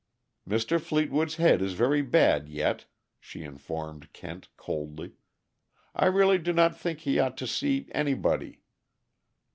[0.49, 0.81] "Mr.
[0.81, 2.87] Fleetwood's head is very bad yet,"
[3.19, 5.11] she informed Kent coldly.
[5.93, 8.61] "I really do not think he ought to see anybody."